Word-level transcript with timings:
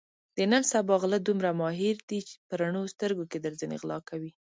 د 0.35 0.37
نن 0.51 0.63
سبا 0.71 0.95
غله 1.03 1.17
دومره 1.27 1.49
ماهر 1.61 1.97
دي 2.09 2.19
په 2.47 2.53
رڼو 2.61 2.81
سترګو 2.93 3.23
کې 3.31 3.37
درځنې 3.45 3.77
غلا 3.81 3.97
کوي. 4.09 4.31